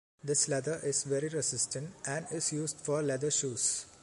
The 0.23 0.45
leather 0.49 0.79
is 0.83 1.03
very 1.03 1.27
resistant 1.29 1.93
and 2.07 2.25
is 2.31 2.51
used 2.51 2.77
for 2.77 3.03
leather 3.03 3.29
shoes. 3.29 3.85